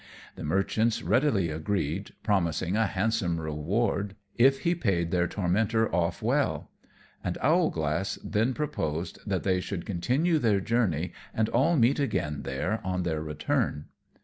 [0.35, 6.71] The merchants readily agreed, promising a handsome reward if he paid their tormentor off well;
[7.23, 12.81] and Owlglass then proposed that they should continue their journey, and all meet again there
[12.83, 13.89] on their return.